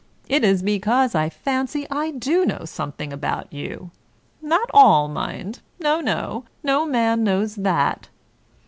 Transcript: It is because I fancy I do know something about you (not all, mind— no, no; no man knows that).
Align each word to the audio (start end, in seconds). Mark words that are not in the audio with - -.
It 0.27 0.43
is 0.43 0.63
because 0.63 1.13
I 1.13 1.29
fancy 1.29 1.85
I 1.91 2.09
do 2.09 2.43
know 2.43 2.65
something 2.65 3.13
about 3.13 3.53
you 3.53 3.91
(not 4.41 4.67
all, 4.73 5.07
mind— 5.07 5.59
no, 5.79 5.99
no; 6.01 6.45
no 6.63 6.87
man 6.87 7.23
knows 7.23 7.53
that). 7.57 8.09